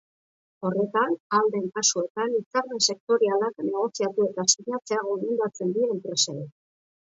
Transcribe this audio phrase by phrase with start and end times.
[0.69, 6.39] Horretan, ahal den kasuetan hitzarmen sektorialak negoziatu eta sinatzea gomendatzen die enpresei.